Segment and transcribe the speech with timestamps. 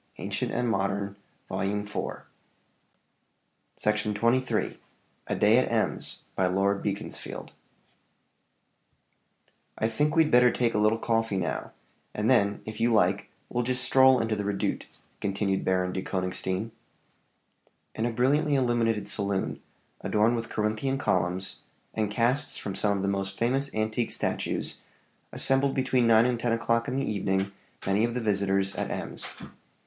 [0.17, 1.15] [Illustration: Signature:
[1.51, 1.85] Isa
[3.93, 4.71] Carrington Cabell.]
[5.27, 7.51] A DAY AT EMS From 'Vivian Grey'
[9.77, 11.71] "I think we'd better take a little coffee now;
[12.15, 14.87] and then, if you like, we'll just stroll into the REDOUTE"
[15.19, 16.71] [continued Baron de Konigstein].
[17.93, 19.61] In a brilliantly illuminated saloon,
[20.03, 21.61] adorned with Corinthian columns,
[21.93, 24.81] and casts from some of the most famous antique statues,
[25.31, 27.51] assembled between nine and ten o'clock in the evening
[27.85, 29.31] many of the visitors at Ems.